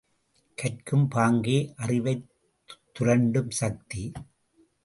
கற்கும் 0.57 1.05
பாங்கே 1.15 1.57
அறிவைத் 1.75 2.25
துரண்டும் 2.99 3.49
சக்தி! 3.49 4.11